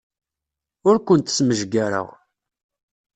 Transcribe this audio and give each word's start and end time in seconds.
Ur 0.87 0.95
kent-smejgareɣ. 0.99 2.07